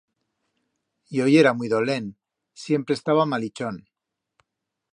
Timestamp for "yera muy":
1.31-1.67